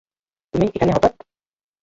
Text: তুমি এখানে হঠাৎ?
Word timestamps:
তুমি 0.53 0.65
এখানে 0.75 0.91
হঠাৎ? 0.93 1.13